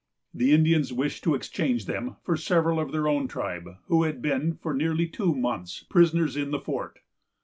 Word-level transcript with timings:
The 0.33 0.51
Indians 0.51 0.91
wished 0.91 1.23
to 1.25 1.35
exchange 1.35 1.85
them 1.85 2.15
for 2.23 2.35
several 2.35 2.79
of 2.79 2.91
their 2.91 3.07
own 3.07 3.27
tribe, 3.27 3.69
who 3.85 4.01
had 4.01 4.19
been 4.19 4.55
for 4.57 4.73
nearly 4.73 5.07
two 5.07 5.35
months 5.35 5.83
prisoners 5.83 6.35
in 6.35 6.49
the 6.49 6.59
fort. 6.59 7.01